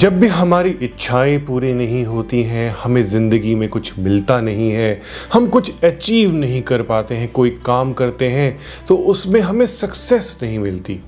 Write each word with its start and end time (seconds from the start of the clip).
जब 0.00 0.18
भी 0.20 0.26
हमारी 0.26 0.70
इच्छाएँ 0.82 1.36
पूरी 1.38 1.72
नहीं 1.72 2.04
होती 2.04 2.42
हैं, 2.42 2.70
हमें 2.82 3.02
ज़िंदगी 3.02 3.54
में 3.54 3.68
कुछ 3.68 3.98
मिलता 3.98 4.40
नहीं 4.40 4.70
है, 4.70 5.00
हम 5.32 5.48
कुछ 5.48 5.84
अचीव 5.84 6.32
नहीं 6.32 6.62
कर 6.62 6.82
पाते 6.82 7.14
हैं, 7.14 7.28
कोई 7.28 7.50
काम 7.64 7.92
करते 7.92 8.28
हैं 8.28 8.58
तो 8.88 8.96
उसमें 8.96 9.40
हमें 9.40 9.66
सक्सेस 9.66 10.38
नहीं 10.42 10.58
मिलती। 10.58 10.98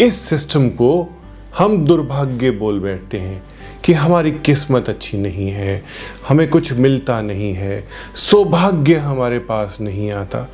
इस 0.00 0.20
सिस्टम 0.20 0.68
को 0.70 1.08
हम 1.58 1.84
दुर्भाग्य 1.86 2.50
बोल 2.50 2.80
बैठते 2.80 3.18
हैं 3.18 3.42
कि 3.84 3.92
हमारी 3.92 4.30
किस्मत 4.40 4.88
अच्छी 4.88 5.18
नहीं 5.18 5.48
है, 5.48 5.82
हमें 6.28 6.48
कुछ 6.48 6.72
मिलता 6.72 7.20
नहीं 7.22 7.52
है, 7.54 7.84
सौभाग्य 8.14 8.96
हमारे 8.96 9.38
पास 9.38 9.78
नहीं 9.80 10.10
आता। 10.12 10.48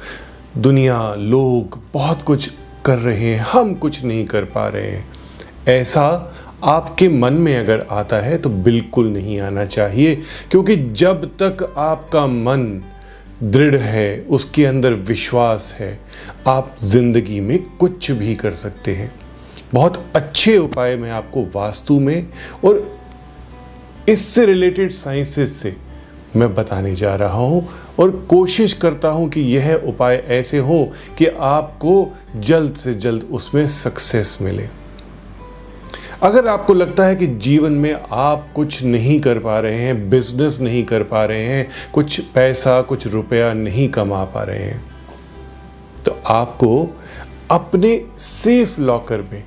दुनिया, 0.58 1.14
लोग 1.14 1.78
बहुत 1.94 2.22
कुछ 2.22 2.50
कर 2.84 2.98
रहे 2.98 3.24
हैं, 3.24 3.40
हम 3.42 3.74
कुछ 3.74 4.02
नहीं 4.04 4.24
कर 4.26 4.44
पा 4.44 4.68
रहे 4.68 4.90
हैं। 4.90 5.08
ऐसा 5.68 6.36
आपके 6.64 7.08
मन 7.08 7.34
में 7.34 7.56
अगर 7.56 7.86
आता 7.90 8.16
है 8.16 8.38
तो 8.38 8.50
बिल्कुल 8.50 9.08
नहीं 9.08 9.40
आना 9.40 9.64
चाहिए, 9.66 10.14
क्योंकि 10.50 10.76
जब 10.76 11.24
तक 11.42 11.72
आपका 11.76 12.26
मन 12.26 12.64
दृढ़ 13.42 13.76
है, 13.76 14.20
उसके 14.20 14.64
अंदर 14.66 14.92
विश्वास 14.92 15.74
है, 15.78 15.98
आप 16.46 16.74
ज़िंदगी 16.82 17.40
में 17.40 17.58
कुछ 17.76 18.10
भी 18.10 18.34
कर 18.34 18.54
सकते 18.56 18.94
हैं। 18.94 19.10
बहुत 19.74 20.02
अच्छे 20.16 20.56
उपाय 20.58 20.96
मैं 20.96 21.10
आपको 21.10 21.44
वास्तु 21.54 21.98
में 22.00 22.26
और 22.64 22.86
इससे 24.08 24.46
रिलेटेड 24.46 24.90
साइंसेस 24.90 25.56
से 25.56 25.74
मैं 26.36 26.54
बताने 26.54 26.94
जा 26.94 27.14
रहा 27.14 27.38
हूँ 27.38 27.66
और 27.98 28.10
कोशिश 28.30 28.72
करता 28.72 29.08
हूँ 29.08 29.28
कि 29.28 29.40
यह 29.54 29.74
उपाय 29.86 30.16
ऐसे 30.30 30.58
हो 30.58 30.84
कि 31.18 31.26
आपको 31.26 31.94
जल्द 32.36 32.74
से 32.74 32.94
जल्द 32.94 33.24
उसमें 33.30 33.66
सक्सेस 33.68 34.36
मिले। 34.40 34.68
अगर 36.22 36.46
आपको 36.48 36.74
लगता 36.74 37.04
है 37.04 37.16
कि 37.16 37.26
जीवन 37.26 37.72
में 37.72 38.00
आप 38.12 38.48
कुछ 38.54 38.82
नहीं 38.82 39.20
कर 39.20 39.38
पा 39.38 39.58
रहे 39.60 39.76
हैं 39.76 40.08
बिज़नेस 40.10 40.58
नहीं 40.60 40.84
कर 40.84 41.02
पा 41.02 41.24
रहे 41.24 41.44
हैं, 41.44 41.68
कुछ 41.92 42.20
पैसा, 42.34 42.80
कुछ 42.82 43.06
रुपया 43.06 43.52
नहीं 43.52 43.88
कमा 43.88 44.24
पा 44.24 44.42
रहे 44.42 44.58
हैं 44.58 44.82
तो 46.04 46.16
आपको 46.26 46.88
अपने 47.50 48.04
सेफ़ 48.18 48.80
लॉकर 48.80 49.22
में, 49.22 49.42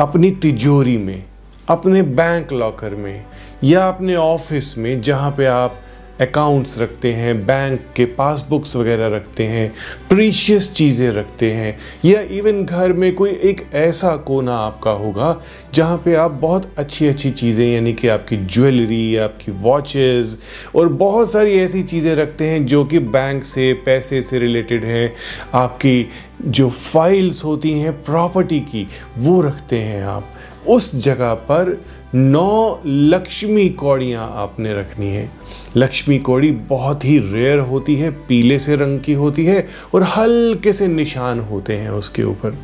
अपनी 0.00 0.30
तिजोरी 0.30 0.96
में, 0.96 1.24
अपने 1.68 2.02
बैंक 2.02 2.52
लॉकर 2.52 2.94
में 2.94 3.24
या 3.64 3.88
अपने 3.88 4.14
ऑफ़िस 4.14 4.76
में 4.78 5.00
जहाँ 5.00 5.30
पे 5.30 5.46
आप 5.46 5.80
अकाउंट्स 6.20 6.78
रखते 6.78 7.12
हैं 7.12 7.34
बैंक 7.46 7.80
के 7.96 8.04
पासबुक्स 8.14 8.74
वगैरह 8.76 9.16
रखते 9.16 9.44
हैं 9.44 9.68
प्रीशियस 10.08 10.72
चीज़ें 10.72 11.10
रखते 11.10 11.50
हैं, 11.52 11.76
या 12.04 12.20
इवन 12.30 12.64
घर 12.64 12.92
में 12.92 13.14
कोई 13.14 13.30
एक 13.30 13.66
ऐसा 13.74 14.16
कोना 14.16 14.56
आपका 14.56 14.90
होगा 14.92 15.36
जहाँ 15.74 15.96
पे 16.04 16.14
आप 16.14 16.30
बहुत 16.32 16.70
अच्छी 16.78 17.06
अच्छी 17.06 17.30
चीज़ें, 17.30 17.66
यानी 17.66 17.92
कि 17.92 18.08
आपकी 18.08 18.36
ज्वेलरी 18.36 19.16
आपकी 19.16 19.52
वॉचेस 19.52 20.38
और 20.76 20.88
बहुत 20.88 21.32
सारी 21.32 21.58
ऐसी 21.58 21.82
चीज़ें 21.82 22.14
रखते 22.14 22.48
हैं 22.48 22.64
जो 22.66 22.84
कि 22.84 22.98
बैंक 22.98 23.44
से, 23.44 23.72
पैसे 23.86 24.22
से 24.22 24.38
रिलेटेड 24.38 24.84
हैं। 24.84 25.12
आपकी 25.54 26.08
जो 26.42 26.68
फाइल्स 26.70 27.44
होती 27.44 27.72
हैं 27.72 27.92
प्रॉपर्टी 28.04 28.60
की, 28.62 28.86
वो 29.18 29.40
रखते 29.40 29.78
हैं 29.78 30.02
आप। 30.04 30.28
उस 30.68 30.94
जगह 30.96 31.32
पर 31.50 31.76
नौ 32.14 32.80
लक्ष्मी 32.86 33.68
कौड़ियाँ 33.70 34.30
आपने 34.34 34.74
रखनी 34.74 35.06
है। 35.06 35.30
लक्ष्मी 35.76 36.18
कौड़ी 36.18 36.50
बहुत 36.50 37.04
ही 37.04 37.18
रेयर 37.32 37.58
होती 37.58 37.96
है, 37.96 38.10
पीले 38.10 38.58
से 38.58 38.76
रंग 38.76 39.00
की 39.00 39.12
होती 39.12 39.44
है 39.44 39.66
और 39.94 40.02
हल्के 40.08 40.72
से 40.72 40.88
निशान 40.88 41.40
होते 41.40 41.76
हैं 41.76 41.90
उसके 41.90 42.22
ऊपर। 42.22 42.58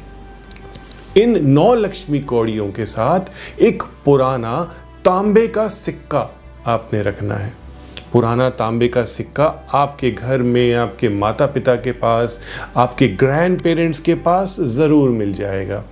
इन 1.17 1.45
नौ 1.47 1.75
लक्ष्मी 1.75 2.21
कौड़ियों 2.21 2.71
के 2.73 2.85
साथ 2.87 3.61
एक 3.61 3.83
पुराना 4.05 4.63
तांबे 5.05 5.47
का 5.49 5.67
सिक्का 5.69 6.31
आपने 6.67 7.03
रखना 7.03 7.35
है। 7.35 7.53
पुराना 8.13 8.49
तांबे 8.51 8.87
का 8.89 9.03
सिक्का 9.05 9.45
आपके 9.75 10.11
घर 10.11 10.39
में, 10.39 10.75
आपके 10.75 11.09
माता 11.09 11.47
पिता 11.47 11.75
के 11.77 11.93
पास, 11.93 12.41
आपके 12.77 13.09
ग्रैंड 13.09 13.61
पेरेंट्स 13.63 14.01
के 14.01 14.15
पास 14.15 14.57
ज़रूर 14.61 15.11
मिल 15.11 15.33
जाएगा। 15.33 15.83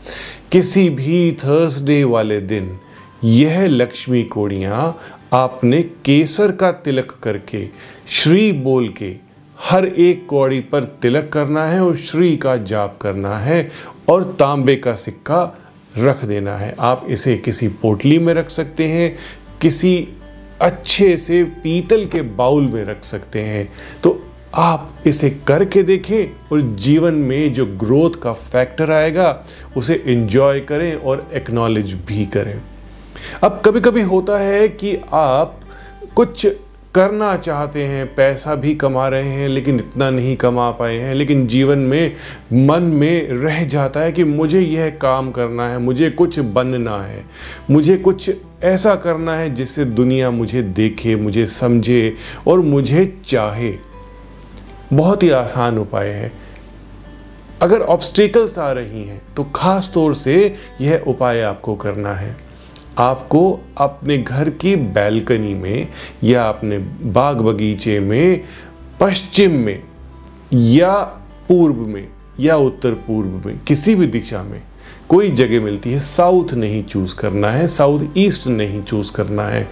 किसी 0.52 0.88
भी 0.90 1.32
थर्सडे 1.32 2.02
वाले 2.04 2.40
दिन, 2.40 2.78
यह 3.24 3.66
लक्ष्मी 3.66 4.22
कोड़ियाँ 4.22 4.98
आपने 5.32 5.82
केसर 5.82 6.52
का 6.52 6.70
तिलक 6.72 7.10
करके, 7.22 7.68
श्री 8.08 8.50
बोल 8.52 8.88
के, 8.88 9.14
हर 9.58 9.86
एक 9.86 10.26
कौड़ी 10.26 10.60
पर 10.60 10.84
तिलक 11.02 11.28
करना 11.32 11.66
है 11.66 11.80
और 11.84 11.96
श्री 11.96 12.36
का 12.36 12.56
जाप 12.56 12.98
करना 13.00 13.36
है 13.38 13.70
और 14.08 14.24
तांबे 14.38 14.76
का 14.76 14.94
सिक्का 14.94 15.42
रख 15.98 16.24
देना 16.24 16.56
है। 16.56 16.74
आप 16.80 17.06
इसे 17.08 17.36
किसी 17.36 17.68
पोटली 17.68 18.18
में 18.18 18.34
रख 18.34 18.50
सकते 18.50 18.86
हैं, 18.86 19.16
किसी 19.60 20.08
अच्छे 20.60 21.16
से 21.16 21.44
पीतल 21.44 22.06
के 22.06 22.22
बाउल 22.22 22.66
में 22.68 22.84
रख 22.84 23.04
सकते 23.04 23.40
हैं। 23.40 23.68
तो 24.02 24.26
आप 24.54 24.94
इसे 25.06 25.30
करके 25.30 25.82
देखें 25.82 26.48
और 26.52 26.60
जीवन 26.60 27.14
में 27.14 27.52
जो 27.52 27.66
ग्रोथ 27.66 28.10
का 28.10 28.32
फैक्टर 28.32 28.90
आएगा, 28.90 29.44
उसे 29.76 30.04
एंजॉय 30.06 30.60
करें 30.60 30.94
और 30.94 31.30
एक्नॉलेज 31.34 31.92
भी 31.92 32.26
करें। 32.26 32.60
अब 33.42 33.62
कभी 33.64 33.80
कभी 33.80 34.02
होता 34.02 34.38
है 34.38 34.68
कि 34.68 34.96
आप 35.12 35.60
कुछ 36.16 36.46
करना 36.94 37.36
चाहते 37.36 37.82
हैं, 37.84 38.14
पैसा 38.14 38.54
भी 38.54 38.74
कमा 38.74 39.08
रहे 39.08 39.28
हैं, 39.28 39.48
लेकिन 39.48 39.76
इतना 39.76 40.10
नहीं 40.10 40.36
कमा 40.36 40.70
पाए 40.70 40.96
हैं, 40.96 41.14
लेकिन 41.14 41.46
जीवन 41.46 41.78
में, 41.78 42.16
मन 42.52 42.82
में 42.82 43.28
रह 43.28 43.64
जाता 43.64 44.00
है 44.00 44.12
कि 44.12 44.24
मुझे 44.24 44.60
यह 44.60 44.90
काम 44.90 45.30
करना 45.30 45.68
है, 45.68 45.78
मुझे 45.78 46.10
कुछ 46.10 46.38
बनना 46.38 47.02
है, 47.02 47.24
मुझे 47.70 47.96
कुछ 47.96 48.30
ऐसा 48.62 48.94
करना 48.94 49.36
है 49.36 49.54
जिससे 49.54 49.84
दुनिया 49.84 50.30
मुझे 50.30 50.62
देखे, 50.62 51.16
मुझे 51.16 51.46
समझे 51.46 52.16
और 52.46 52.60
मुझे 52.60 53.20
चाहे। 53.26 53.89
बहुत 54.92 55.22
ही 55.22 55.30
आसान 55.30 55.78
उपाय 55.78 56.08
है। 56.08 56.32
अगर 57.62 57.80
ऑब्स्टेकल्स 57.80 58.58
आ 58.58 58.70
रही 58.72 59.02
हैं 59.04 59.20
तो 59.36 59.44
खास 59.54 59.90
तौर 59.94 60.14
से 60.14 60.54
यह 60.80 61.04
उपाय 61.06 61.40
आपको 61.42 61.74
करना 61.74 62.14
है। 62.14 62.36
आपको 62.98 63.60
अपने 63.78 64.18
घर 64.18 64.50
की 64.50 64.74
बैल्कनी 64.76 65.54
में 65.54 65.88
या 66.24 66.48
अपने 66.48 66.78
बाग 66.78 67.40
बगीचे 67.40 67.98
में, 68.00 68.44
पश्चिम 69.00 69.52
में 69.56 69.82
या 70.52 70.94
पूर्व 71.48 71.76
में 71.76 72.08
या 72.40 72.56
उत्तर 72.56 72.94
पूर्व 73.06 73.46
में, 73.46 73.58
किसी 73.58 73.94
भी 73.94 74.06
दिशा 74.06 74.42
में, 74.42 74.62
कोई 75.08 75.30
जगह 75.30 75.60
मिलती 75.60 75.92
है, 75.92 75.98
साउथ 76.00 76.52
नहीं 76.54 76.82
चूज़ 76.84 77.14
करना 77.16 77.50
है, 77.50 77.66
साउथ 77.66 78.04
ईस्ट 78.16 78.46
नहीं 78.46 78.82
चूज़ 78.82 79.12
करना 79.12 79.44
है। 79.44 79.68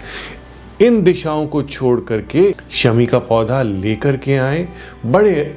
इन 0.83 1.03
दिशाओं 1.03 1.47
को 1.47 1.63
छोड़ 1.63 2.01
करके 2.01 2.55
शमी 2.71 3.07
का 3.07 3.19
पौधा 3.19 3.63
लेकर 3.63 4.17
के 4.17 4.37
आए। 4.37 4.69
बड़े 5.07 5.57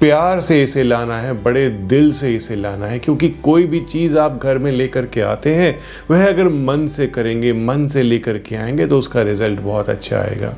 प्यार 0.00 0.40
से 0.40 0.62
इसे 0.62 0.82
लाना 0.82 1.20
है, 1.20 1.42
बड़े 1.42 1.70
दिल 1.70 2.12
से 2.12 2.36
इसे 2.36 2.56
लाना 2.56 2.86
है, 2.86 2.98
क्योंकि 2.98 3.28
कोई 3.28 3.66
भी 3.66 3.80
चीज़ 3.80 4.18
आप 4.18 4.40
घर 4.42 4.58
में 4.58 4.72
लेकर 4.72 5.06
के 5.06 5.20
आते 5.20 5.54
हैं, 5.54 5.78
वह 6.10 6.28
अगर 6.28 6.48
मन 6.48 6.86
से 6.88 7.06
करेंगे, 7.06 7.52
मन 7.52 7.86
से 7.86 8.02
लेकर 8.02 8.38
के 8.38 8.56
आएँगे 8.56 8.86
तो 8.86 8.98
उसका 8.98 9.22
रिज़ल्ट 9.22 9.60
बहुत 9.60 9.88
अच्छा 9.88 10.18
आएगा। 10.18 10.54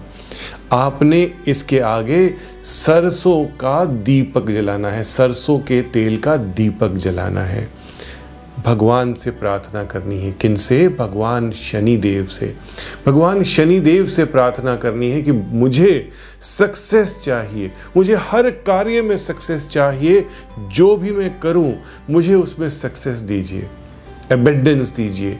आपने 0.72 1.32
इसके 1.48 1.78
आगे 1.78 2.34
सरसों 2.64 3.44
का 3.44 3.84
दीपक 3.84 4.50
जलाना 4.50 4.90
है, 4.90 5.04
सरसों 5.04 5.58
के 5.58 5.82
तेल 5.82 6.16
का 6.16 6.36
दीपक 6.36 6.90
जलाना 6.90 7.42
है। 7.42 7.68
भगवान 8.66 9.14
से 9.14 9.30
प्रार्थना 9.30 9.84
करनी 9.84 10.18
है। 10.18 10.32
किन 10.32 10.56
से? 10.56 10.88
भगवान 10.88 11.52
शनि 11.52 11.96
देव 11.96 12.26
से। 12.26 12.56
भगवान 13.06 13.42
शनि 13.42 13.80
देव 13.80 14.06
से 14.06 14.24
प्रार्थना 14.24 14.76
करनी 14.76 15.10
है 15.10 15.22
कि 15.22 15.32
मुझे 15.32 16.10
सक्सेस 16.40 17.20
चाहिए। 17.24 17.72
मुझे 17.96 18.14
हर 18.14 18.50
कार्य 18.50 19.02
में 19.02 19.16
सक्सेस 19.16 19.68
चाहिए। 19.68 20.26
जो 20.58 20.96
भी 20.96 21.10
मैं 21.10 21.40
करूँ, 21.40 21.74
मुझे 22.10 22.34
उसमें 22.34 22.70
सक्सेस 22.70 23.16
दीजिए। 23.16 23.66
एबेंडेंस 24.32 24.94
दीजिए। 24.96 25.38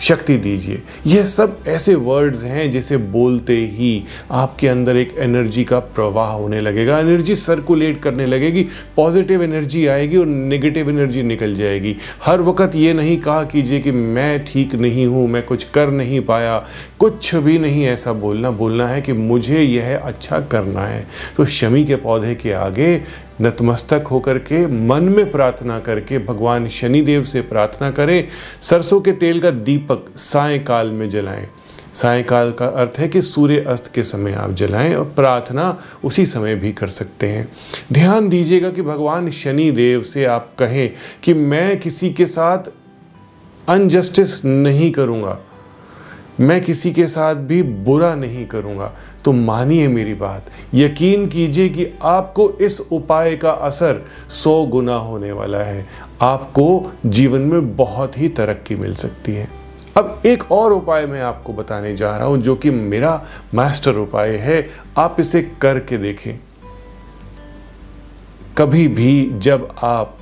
शक्ति 0.00 0.36
दीजिए। 0.36 0.82
यह 1.06 1.24
सब 1.24 1.56
ऐसे 1.66 1.94
वर्ड्स 1.94 2.42
हैं 2.44 2.70
जिसे 2.70 2.96
बोलते 2.96 3.56
ही 3.66 4.04
आपके 4.30 4.68
अंदर 4.68 4.96
एक 4.96 5.14
एनर्जी 5.18 5.64
का 5.64 5.78
प्रवाह 5.78 6.30
होने 6.30 6.60
लगेगा। 6.60 6.98
एनर्जी 6.98 7.36
सर्कुलेट 7.36 8.02
करने 8.02 8.26
लगेगी 8.26 8.66
पॉजिटिव 8.96 9.42
एनर्जी 9.42 9.86
आएगी 9.86 10.16
और 10.16 10.26
नेगेटिव 10.26 10.90
एनर्जी 10.90 11.22
निकल 11.22 11.54
जाएगी। 11.54 11.96
हर 12.24 12.40
वक्त 12.40 12.74
ये 12.74 12.92
नहीं 12.92 13.16
कहा 13.18 13.42
कीजिए 13.44 13.80
कि 13.80 13.92
मैं 13.92 14.44
ठीक 14.44 14.74
नहीं 14.74 15.06
हूँ, 15.06 15.26
मैं 15.28 15.42
कुछ 15.42 15.64
कर 15.64 15.90
नहीं 15.90 16.20
पाया। 16.20 16.58
कुछ 16.98 17.34
भी 17.34 17.58
नहीं 17.58 17.84
ऐसा 17.84 18.12
बोलना। 18.12 18.50
बोलना 18.50 18.88
है 18.88 19.00
कि 19.02 19.12
मुझे 19.12 19.60
यह 19.60 19.96
अच्छा 19.96 20.40
करना 20.40 20.80
है। 20.80 21.06
तो 21.36 21.44
शमी 21.44 21.84
के 21.84 21.96
पौधे 21.96 22.34
के 22.34 22.52
आगे 22.52 22.96
नतमस्तक 23.40 24.04
होकर 24.10 24.38
के, 24.38 24.66
मन 24.66 25.04
में 25.04 25.30
प्रार्थना 25.30 25.80
करके, 25.80 26.18
भगवान 26.18 26.68
शनिदेव 26.68 27.24
से 27.24 27.40
प्रार्थना 27.40 27.90
करें। 27.90 28.28
सरसों 28.62 29.00
के 29.00 29.12
तेल 29.12 29.40
का 29.40 29.50
दीपक 29.50 30.18
सायकाल 30.18 30.90
में 30.90 31.10
जलाएँ। 31.10 31.46
सायकाल 31.94 32.52
का 32.52 32.66
अर्थ 32.66 32.98
है 32.98 33.08
कि 33.08 33.22
सूर्य 33.22 33.60
अस्त 33.60 33.94
के 33.94 34.02
समय 34.02 34.32
आप 34.32 34.50
जलाएँ 34.50 34.94
और 34.94 35.04
प्रार्थना 35.04 35.80
उसी 36.04 36.26
समय 36.26 36.54
भी 36.54 36.72
कर 36.72 36.88
सकते 36.88 37.26
हैं। 37.26 37.48
ध्यान 37.92 38.28
दीजिएगा 38.28 38.70
कि 38.70 38.82
भगवान 38.82 39.30
शनि 39.30 39.70
देव 39.70 40.02
से 40.02 40.24
आप 40.24 40.52
कहें 40.58 40.92
कि 41.22 41.34
मैं 41.34 41.80
किसी 41.80 42.10
के 42.10 42.26
साथ 42.26 42.58
अनजस्टिस 43.68 44.44
नहीं 44.44 44.92
करूँगा। 44.92 45.38
मैं 46.40 46.60
किसी 46.60 46.92
के 46.92 47.06
साथ 47.06 47.34
भी 47.34 47.62
बुरा 47.62 48.14
नहीं 48.14 48.46
करूँगा। 48.46 48.96
तो 49.24 49.32
मानिए 49.32 49.88
मेरी 49.88 50.14
बात। 50.14 50.46
यकीन 50.74 51.26
कीजिए 51.28 51.68
कि 51.68 51.86
आपको 52.02 52.50
इस 52.50 52.80
उपाय 52.80 53.36
का 53.36 53.50
असर 53.50 54.06
सौ 54.30 54.64
गुना 54.64 54.94
होने 54.94 55.32
वाला 55.32 55.58
है। 55.58 55.86
आपको 56.22 56.92
जीवन 57.06 57.40
में 57.40 57.76
बहुत 57.76 58.18
ही 58.18 58.28
तरक्की 58.28 58.74
मिल 58.74 58.94
सकती 58.94 59.32
है। 59.32 59.48
अब 59.96 60.22
एक 60.26 60.52
और 60.52 60.72
उपाय 60.72 61.06
मैं 61.06 61.20
आपको 61.20 61.52
बताने 61.52 61.96
जा 61.96 62.16
रहा 62.16 62.26
हूँ, 62.26 62.38
जो 62.38 62.56
कि 62.56 62.70
मेरा 62.70 63.24
मास्टर 63.54 63.96
उपाय 63.96 64.30
है। 64.30 64.68
आप 64.98 65.16
इसे 65.20 65.42
करके 65.60 65.98
देखें। 65.98 66.38
कभी 68.58 68.88
भी 68.88 69.30
जब 69.34 69.74
आप 69.82 70.18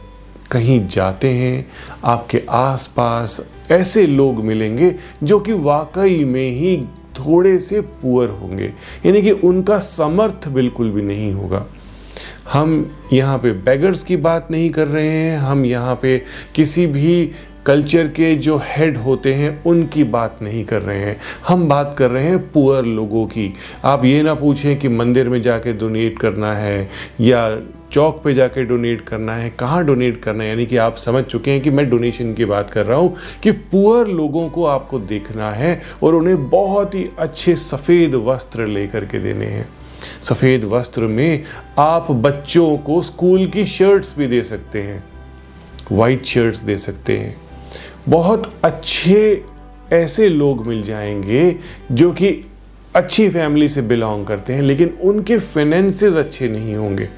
कहीं 0.51 0.89
जाते 0.89 1.31
हैं, 1.31 1.67
आपके 2.05 2.43
आसपास 2.51 3.41
ऐसे 3.71 4.07
लोग 4.07 4.37
मिलेंगे 4.37 4.95
जो 5.23 5.41
कि 5.41 5.53
वाकई 5.53 6.25
में 6.25 6.51
ही 6.51 6.85
थोड़े 7.19 7.59
से 7.59 7.81
पुअर 7.81 8.29
होंगे। 8.29 8.73
यानी 9.07 9.23
कि 9.23 9.31
उनका 9.31 9.79
समर्थ 9.79 10.49
बिल्कुल 10.49 10.91
भी 10.91 11.03
नहीं 11.03 11.33
होगा। 11.33 11.67
हम 12.53 12.91
यहाँ 13.13 13.39
पे 13.39 13.53
बेगर्स 13.53 14.05
की 14.05 14.17
बात 14.17 14.49
नहीं 14.51 14.71
कर 14.71 14.89
रहे 14.89 15.09
हैं। 15.09 15.39
हम 15.39 15.65
यहाँ 15.65 15.99
पे 16.03 16.23
किसी 16.55 16.87
भी 16.87 17.31
कल्चर 17.67 18.09
के 18.09 18.35
जो 18.35 18.61
हेड 18.65 18.97
होते 18.97 19.35
हैं, 19.35 19.63
उनकी 19.65 20.05
बात 20.05 20.39
नहीं 20.43 20.65
कर 20.65 20.83
रहे 20.83 20.99
हैं। 20.99 21.17
हम 21.49 21.69
बात 21.69 21.95
कर 21.99 22.11
रहे 22.11 22.25
हैं 22.25 22.39
पुअर 22.53 22.85
लोगों 22.85 23.27
की। 23.27 23.55
आप 23.85 24.05
ये 24.05 24.23
ना 24.23 24.35
पूछें 24.35 24.79
कि 24.79 24.89
मंदिर 24.89 25.29
में 25.29 25.43
जाके 25.43 25.73
डोनेट 25.73 26.19
करना 26.19 26.55
है 26.55 26.91
या 27.21 27.49
चौक 27.93 28.21
पे 28.25 28.35
जाके 28.35 28.65
डोनेट 28.65 29.01
करना 29.01 29.35
है, 29.35 29.51
कहाँ 29.51 29.85
डोनेट 29.85 30.23
करना 30.23 30.45
है? 30.45 30.51
यानी 30.51 30.67
कि 30.67 30.77
आप 30.77 30.97
समझ 30.97 31.25
चुके 31.25 31.51
हैं 31.51 31.61
कि 31.61 31.71
मैं 31.71 31.91
डोनेशन 31.91 32.35
की 32.35 32.45
बात 32.45 32.71
कर 32.71 32.87
रहा 32.87 32.99
हूँ 32.99 33.17
कि 33.43 33.51
पुअर 33.51 34.07
लोगों 34.07 34.49
को 34.49 34.65
आपको 34.65 34.99
देखना 34.99 35.51
है 35.51 35.83
और 36.03 36.15
उन्हें 36.15 36.49
बहुत 36.51 36.95
ही 36.95 37.09
अच्छे 37.19 37.57
सफ़ेद 37.57 38.15
वस्त्र 38.15 38.67
लेकर 38.67 39.05
के 39.05 39.19
देने 39.19 39.47
हैं। 39.47 39.69
सफ़ेद 40.21 40.65
वस्त्र 40.65 41.03
में 41.03 41.43
आप 41.79 42.11
बच्चों 42.11 42.77
को 42.77 43.03
स्कूल 43.03 43.47
की 43.47 43.67
शर्ट्स 43.67 44.19
भी 44.19 44.27
दे 44.27 44.43
सकते 44.43 44.83
हैं 44.83 45.05
वाइट 45.93 46.25
शर्ट्स 46.25 46.59
दे 46.59 46.77
सकते 46.79 47.19
हैं। 47.19 47.37
बहुत 48.09 48.53
अच्छे 48.65 49.45
ऐसे 49.93 50.29
लोग 50.29 50.67
मिल 50.67 50.83
जाएँगे 50.83 51.57
जो 51.93 52.13
कि 52.13 52.51
अच्छी 52.95 53.29
फैमिली 53.29 53.69
से 53.69 53.83
बिलोंग 53.83 54.27
करते 54.27 54.53
हैं, 54.53 54.63
लेकिन 54.63 54.99
उनके 55.03 55.39
फाइनेंसेस 55.39 56.15
अच्छे 56.15 56.49
नहीं 56.49 56.75
होंगे। 56.75 57.09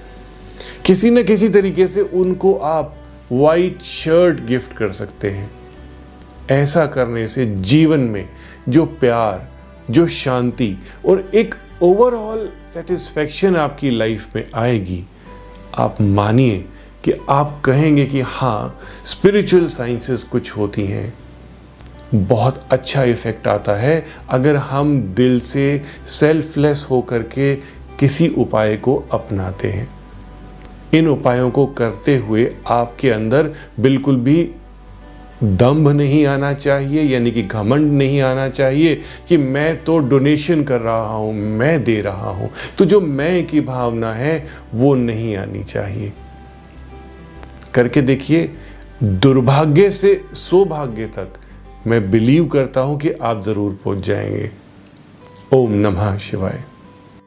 किसी 0.86 1.10
न 1.10 1.22
किसी 1.22 1.48
तरीके 1.48 1.86
से 1.86 2.00
उनको 2.00 2.54
आप 2.54 2.96
वाइट 3.32 3.82
शर्ट 3.82 4.40
गिफ्ट 4.40 4.72
कर 4.72 4.92
सकते 4.92 5.30
हैं। 5.30 5.50
ऐसा 6.50 6.86
करने 6.86 7.28
से 7.28 7.46
जीवन 7.46 8.00
में 8.00 8.28
जो 8.68 8.84
प्यार, 8.84 9.48
जो 9.90 10.06
शांति 10.06 10.78
और 11.06 11.30
एक 11.34 11.54
ओवरऑल 11.82 12.52
सेटिस्फेक्शन 12.74 13.56
आपकी 13.56 13.90
लाइफ 13.90 14.36
में 14.36 14.50
आएगी, 14.54 15.04
आप 15.78 16.00
मानिए 16.00 16.64
कि 17.04 17.12
आप 17.28 17.62
कहेंगे 17.64 18.06
कि 18.06 18.20
हाँ 18.20 18.80
स्पिरिचुअल 19.06 19.66
साइंसेस 19.66 20.24
कुछ 20.24 20.56
होती 20.56 20.86
हैं। 20.86 21.14
बहुत 22.14 22.66
अच्छा 22.70 23.04
इफ़ेक्ट 23.04 23.46
आता 23.46 23.74
है 23.74 24.06
अगर 24.28 24.56
हम 24.56 25.02
दिल 25.02 25.40
से 25.40 25.82
सेल्फलेस 26.06 26.86
होकर 26.90 27.22
के 27.22 27.56
किसी 27.98 28.28
उपाय 28.28 28.76
को 28.76 29.04
अपनाते 29.12 29.68
हैं। 29.68 29.93
इन 30.94 31.08
उपायों 31.08 31.50
को 31.50 31.66
करते 31.66 32.16
हुए 32.16 32.52
आपके 32.68 33.10
अंदर 33.10 33.54
बिल्कुल 33.80 34.16
भी 34.16 34.50
दम्भ 35.42 35.88
नहीं 35.88 36.26
आना 36.26 36.52
चाहिए, 36.52 37.02
यानी 37.02 37.30
कि 37.30 37.42
घमंड 37.42 37.92
नहीं 37.92 38.20
आना 38.20 38.48
चाहिए 38.48 38.94
कि 39.28 39.36
मैं 39.36 39.84
तो 39.84 39.98
डोनेशन 39.98 40.64
कर 40.64 40.80
रहा 40.80 41.14
हूँ, 41.14 41.34
मैं 41.34 41.84
दे 41.84 42.00
रहा 42.00 42.30
हूँ। 42.30 42.50
तो 42.78 42.84
जो 42.84 43.00
मैं 43.00 43.46
की 43.46 43.60
भावना 43.60 44.12
है, 44.14 44.46
वो 44.74 44.94
नहीं 44.94 45.36
आनी 45.36 45.64
चाहिए। 45.64 46.12
करके 47.74 48.02
देखिए, 48.02 48.50
दुर्भाग्य 49.02 49.90
से 49.90 50.20
सौभाग्य 50.34 51.06
तक 51.06 51.32
मैं 51.86 52.10
बिलीव 52.10 52.46
करता 52.46 52.80
हूँ 52.80 52.98
कि 52.98 53.10
आप 53.10 53.42
ज़रूर 53.42 53.78
पहुँच 53.84 54.06
जाएँगे। 54.06 54.50
ओम 55.52 55.72
नमः 55.72 56.18
शिवाय। 56.18 56.64